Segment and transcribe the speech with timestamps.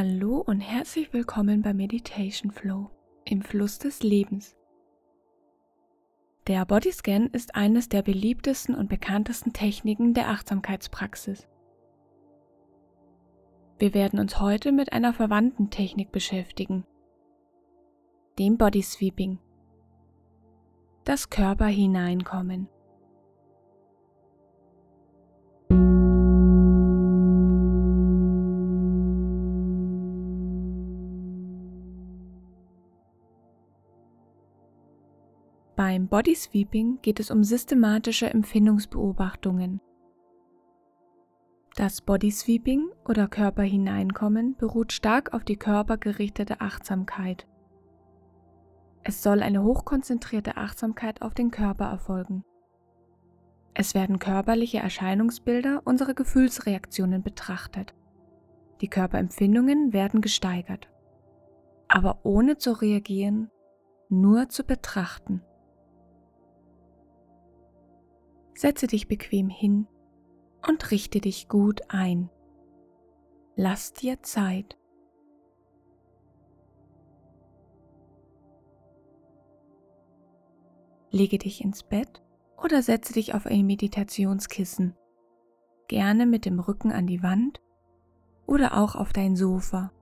[0.00, 2.88] Hallo und herzlich willkommen bei Meditation Flow
[3.24, 4.54] im Fluss des Lebens.
[6.46, 11.48] Der Bodyscan ist eines der beliebtesten und bekanntesten Techniken der Achtsamkeitspraxis.
[13.80, 16.86] Wir werden uns heute mit einer verwandten Technik beschäftigen,
[18.38, 19.40] dem Body Sweeping.
[21.02, 22.68] Das Körper hineinkommen.
[35.88, 39.80] Beim Body Sweeping geht es um systematische Empfindungsbeobachtungen.
[41.76, 47.46] Das Body Sweeping oder Körper hineinkommen beruht stark auf die körpergerichtete Achtsamkeit.
[49.02, 52.44] Es soll eine hochkonzentrierte Achtsamkeit auf den Körper erfolgen.
[53.72, 57.94] Es werden körperliche Erscheinungsbilder unserer Gefühlsreaktionen betrachtet.
[58.82, 60.90] Die Körperempfindungen werden gesteigert,
[61.88, 63.50] aber ohne zu reagieren,
[64.10, 65.42] nur zu betrachten.
[68.58, 69.86] Setze dich bequem hin
[70.66, 72.28] und richte dich gut ein.
[73.54, 74.76] Lass dir Zeit.
[81.12, 82.20] Lege dich ins Bett
[82.60, 84.96] oder setze dich auf ein Meditationskissen,
[85.86, 87.62] gerne mit dem Rücken an die Wand
[88.44, 89.92] oder auch auf dein Sofa.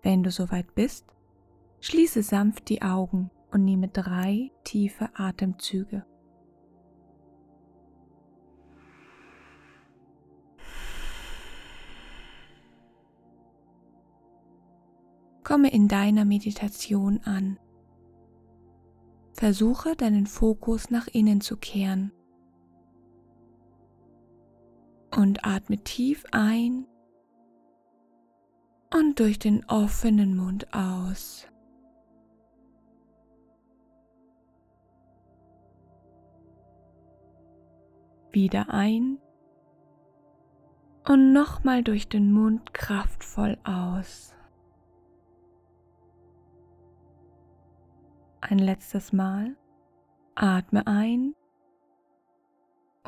[0.00, 1.04] Wenn du soweit bist,
[1.80, 6.04] schließe sanft die Augen und nehme drei tiefe Atemzüge.
[15.44, 17.58] Komme in deiner Meditation an.
[19.32, 22.10] Versuche deinen Fokus nach innen zu kehren
[25.16, 26.86] und atme tief ein
[28.92, 31.46] und durch den offenen Mund aus.
[38.36, 39.18] Wieder ein
[41.08, 44.34] und nochmal durch den Mund kraftvoll aus.
[48.42, 49.56] Ein letztes Mal
[50.34, 51.34] atme ein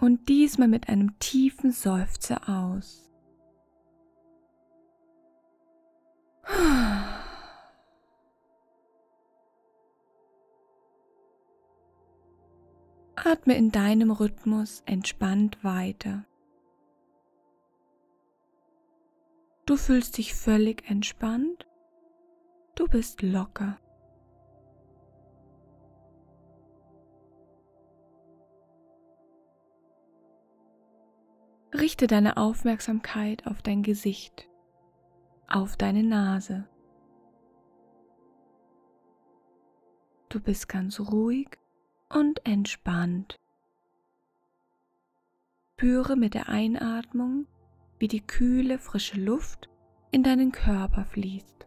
[0.00, 3.12] und diesmal mit einem tiefen Seufzer aus.
[13.26, 16.24] Atme in deinem Rhythmus entspannt weiter.
[19.66, 21.66] Du fühlst dich völlig entspannt.
[22.74, 23.78] Du bist locker.
[31.74, 34.48] Richte deine Aufmerksamkeit auf dein Gesicht,
[35.48, 36.68] auf deine Nase.
[40.28, 41.58] Du bist ganz ruhig
[42.08, 43.38] und entspannt.
[45.74, 47.46] Spüre mit der Einatmung,
[47.98, 49.68] wie die kühle, frische Luft
[50.10, 51.66] in deinen Körper fließt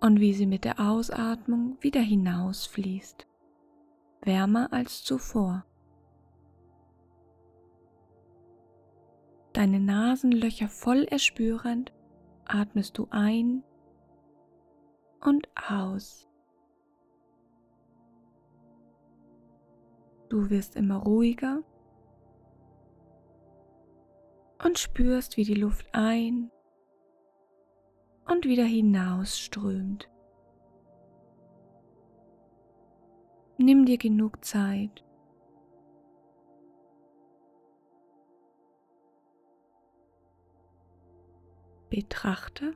[0.00, 3.26] und wie sie mit der Ausatmung wieder hinausfließt,
[4.22, 5.64] wärmer als zuvor.
[9.52, 11.92] Deine Nasenlöcher voll erspürend
[12.44, 13.64] atmest du ein
[15.20, 16.28] und aus.
[20.28, 21.62] Du wirst immer ruhiger
[24.64, 26.50] und spürst, wie die Luft ein
[28.28, 30.10] und wieder hinausströmt.
[33.58, 35.04] Nimm dir genug Zeit.
[41.88, 42.74] Betrachte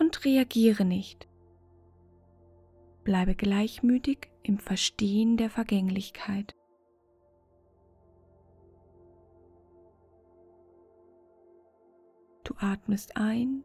[0.00, 1.28] und reagiere nicht.
[3.04, 6.56] Bleibe gleichmütig im Verstehen der Vergänglichkeit.
[12.44, 13.62] Du atmest ein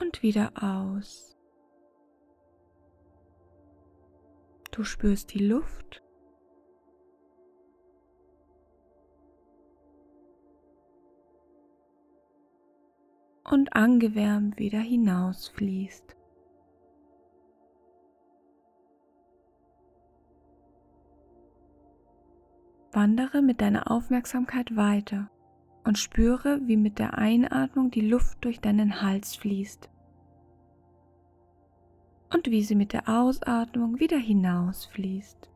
[0.00, 1.36] und wieder aus.
[4.70, 6.02] Du spürst die Luft
[13.44, 16.16] und angewärmt wieder hinausfließt.
[22.92, 25.30] Wandere mit deiner Aufmerksamkeit weiter
[25.84, 29.88] und spüre, wie mit der Einatmung die Luft durch deinen Hals fließt
[32.34, 35.48] und wie sie mit der Ausatmung wieder hinausfließt.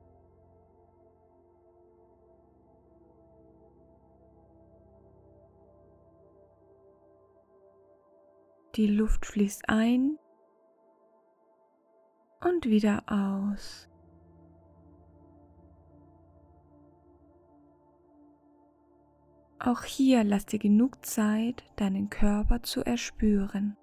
[8.76, 10.18] Die Luft fließt ein
[12.44, 13.88] und wieder aus.
[19.58, 23.76] Auch hier lass dir genug Zeit, deinen Körper zu erspüren.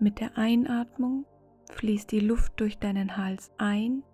[0.00, 1.26] Mit der Einatmung
[1.72, 4.04] fließt die Luft durch deinen Hals ein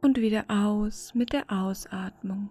[0.00, 2.50] und wieder aus mit der Ausatmung.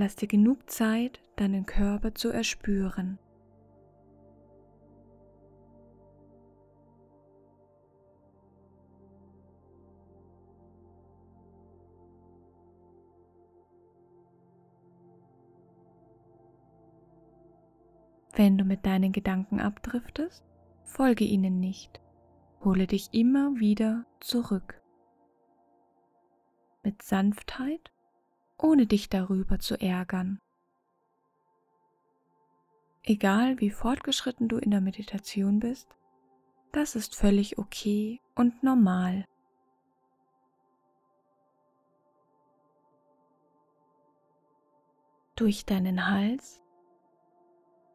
[0.00, 3.18] Lass dir genug Zeit, deinen Körper zu erspüren.
[18.34, 20.42] Wenn du mit deinen Gedanken abdriftest,
[20.82, 22.00] folge ihnen nicht.
[22.64, 24.80] Hole dich immer wieder zurück.
[26.82, 27.92] Mit Sanftheit,
[28.62, 30.38] ohne dich darüber zu ärgern.
[33.02, 35.88] Egal wie fortgeschritten du in der Meditation bist,
[36.72, 39.24] das ist völlig okay und normal.
[45.34, 46.60] Durch deinen Hals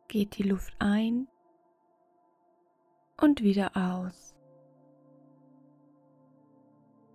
[0.08, 1.28] geht die Luft ein
[3.22, 4.36] und wieder aus.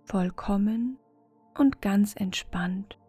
[0.05, 0.97] Vollkommen
[1.57, 3.00] und ganz entspannt.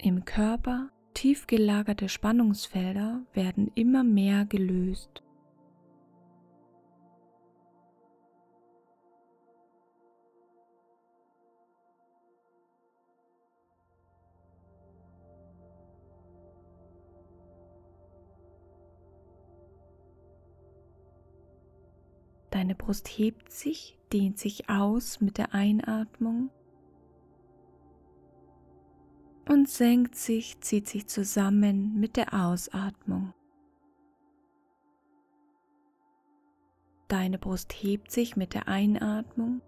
[0.00, 5.24] Im Körper tief gelagerte Spannungsfelder werden immer mehr gelöst.
[22.50, 26.50] Deine Brust hebt sich, dehnt sich aus mit der Einatmung
[29.48, 33.32] und senkt sich, zieht sich zusammen mit der Ausatmung.
[37.08, 39.62] Deine Brust hebt sich mit der Einatmung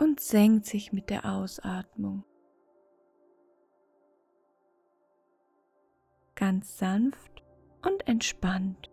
[0.00, 2.24] und senkt sich mit der Ausatmung.
[6.34, 7.44] Ganz sanft
[7.82, 8.90] und entspannt.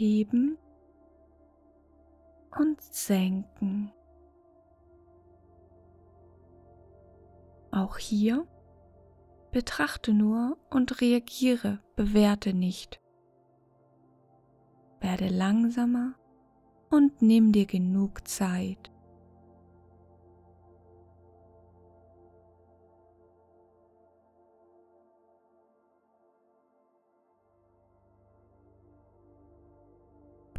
[0.00, 0.56] heben
[2.58, 3.92] und senken.
[7.80, 8.46] Auch hier
[9.52, 13.00] betrachte nur und reagiere, bewerte nicht.
[15.00, 16.12] Werde langsamer
[16.90, 18.92] und nimm dir genug Zeit.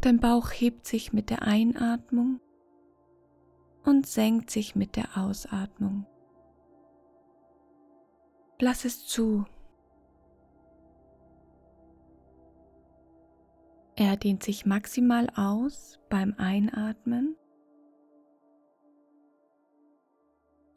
[0.00, 2.40] Dein Bauch hebt sich mit der Einatmung
[3.84, 6.04] und senkt sich mit der Ausatmung.
[8.64, 9.44] Lass es zu.
[13.96, 17.34] Er dehnt sich maximal aus beim Einatmen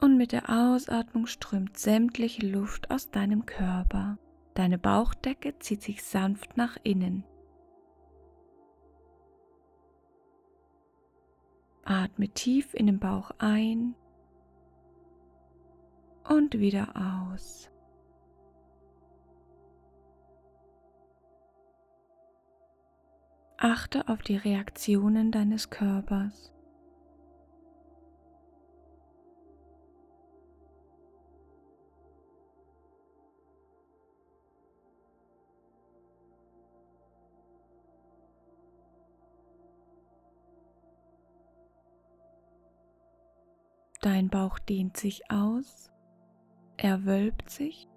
[0.00, 4.18] und mit der Ausatmung strömt sämtliche Luft aus deinem Körper.
[4.54, 7.22] Deine Bauchdecke zieht sich sanft nach innen.
[11.84, 13.94] Atme tief in den Bauch ein
[16.28, 16.88] und wieder
[17.30, 17.70] aus.
[23.58, 26.52] Achte auf die Reaktionen deines Körpers.
[44.02, 45.90] Dein Bauch dehnt sich aus,
[46.76, 47.88] er wölbt sich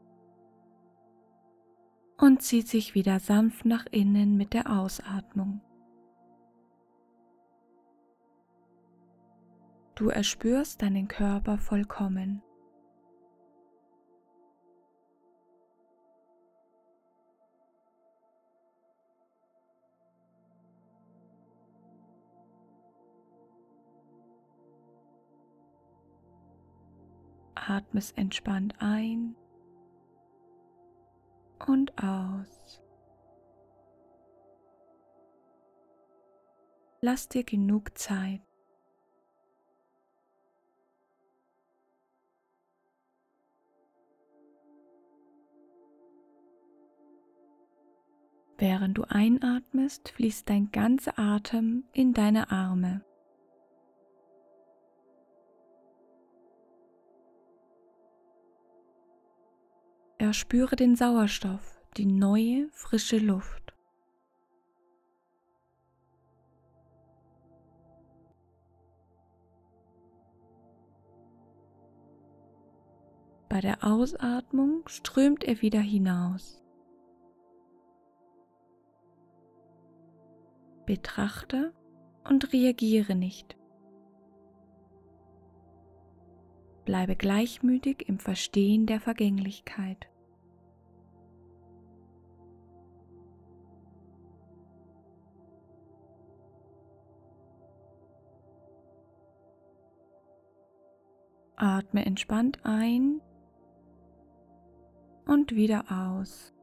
[2.20, 5.62] und zieht sich wieder sanft nach innen mit der Ausatmung.
[9.96, 12.42] Du erspürst deinen Körper vollkommen.
[27.70, 29.36] atmest entspannt ein
[31.70, 32.82] und aus.
[37.02, 38.42] lass dir genug Zeit.
[48.58, 53.06] Während du einatmest, fließt dein ganzer Atem in deine Arme.
[60.22, 63.74] Erspüre den Sauerstoff, die neue, frische Luft.
[73.48, 76.62] Bei der Ausatmung strömt er wieder hinaus.
[80.86, 81.74] Betrachte
[82.26, 83.59] und reagiere nicht.
[86.90, 90.10] Bleibe gleichmütig im Verstehen der Vergänglichkeit.
[101.58, 103.22] Atme entspannt ein
[105.28, 106.56] und wieder aus.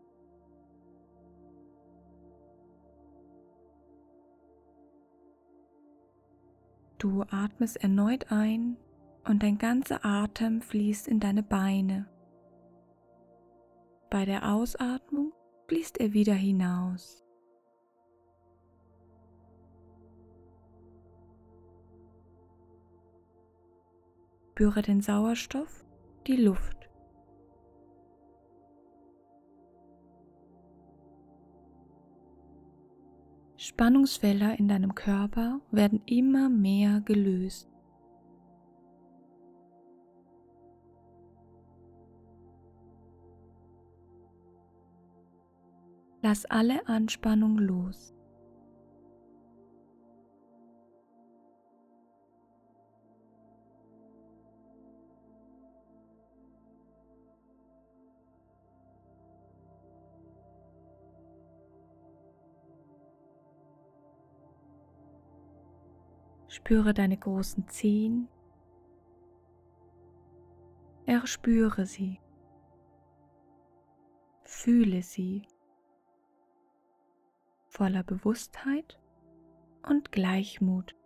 [6.99, 8.77] Du atmest erneut ein
[9.29, 12.09] und dein ganzer Atem fließt in deine Beine.
[14.11, 15.33] Bei der Ausatmung
[15.69, 17.25] fließt er wieder hinaus.
[24.53, 25.85] Spüre den Sauerstoff,
[26.27, 26.89] die Luft.
[33.59, 37.76] Spannungsfelder in deinem Körper werden immer mehr gelöst.
[46.29, 48.13] Lass alle Anspannung los.
[66.49, 68.27] Spüre deine großen Zehen.
[71.07, 72.19] Erspüre sie.
[74.43, 75.47] Fühle sie
[77.77, 78.99] voller Bewusstheit
[79.87, 80.97] und Gleichmut.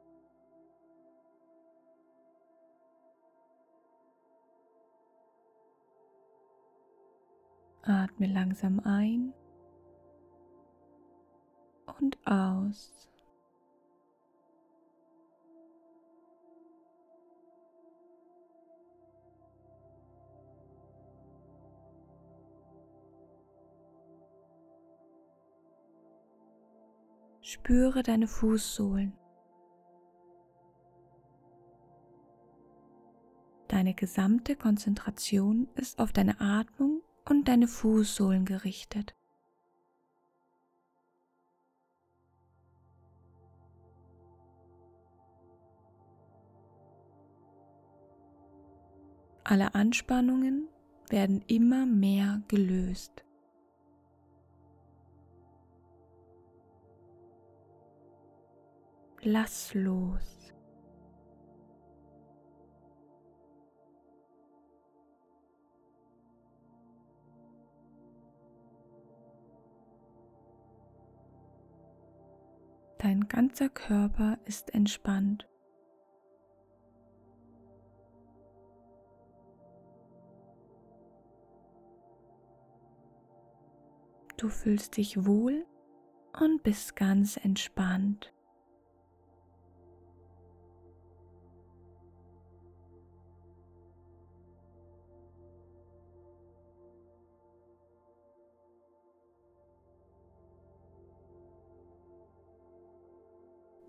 [7.83, 9.33] Atme langsam ein
[11.99, 13.10] und aus.
[27.53, 29.13] Spüre deine Fußsohlen.
[33.67, 39.17] Deine gesamte Konzentration ist auf deine Atmung und deine Fußsohlen gerichtet.
[49.43, 50.69] Alle Anspannungen
[51.09, 53.25] werden immer mehr gelöst.
[59.23, 60.41] Lass los.
[72.97, 75.47] Dein ganzer Körper ist entspannt.
[84.39, 85.67] Du fühlst dich wohl
[86.41, 88.33] und bist ganz entspannt.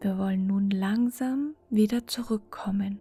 [0.02, 3.00] Wir wollen nun langsam wieder zurückkommen.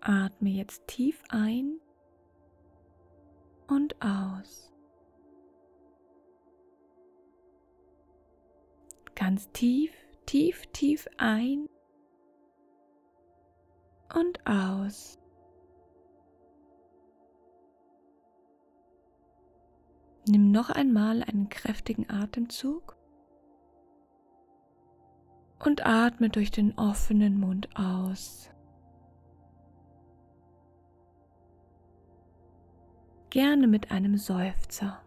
[0.00, 1.78] Atme jetzt tief ein
[3.68, 4.72] und aus.
[9.14, 9.92] Ganz tief,
[10.24, 11.68] tief, tief ein
[14.14, 15.18] und aus.
[20.26, 22.91] Nimm noch einmal einen kräftigen Atemzug
[25.64, 28.50] und atme durch den offenen Mund aus.
[33.30, 35.00] Gerne mit einem Seufzer.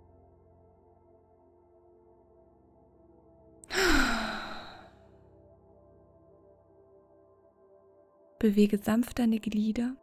[8.39, 9.95] Bewege sanft deine Glieder.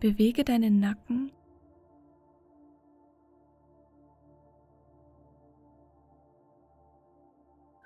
[0.00, 1.32] Bewege deinen Nacken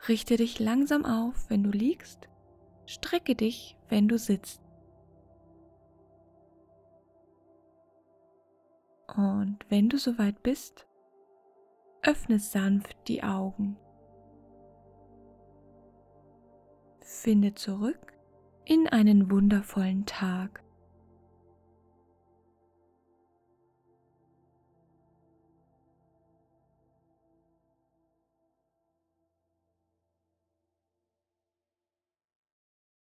[0.08, 2.28] Richte dich langsam auf, wenn du liegst.
[2.86, 4.60] Strecke dich, wenn du sitzt.
[9.16, 10.86] Und wenn du soweit bist,
[12.02, 13.76] öffne sanft die Augen.
[17.00, 18.12] Finde zurück
[18.64, 20.64] in einen wundervollen Tag.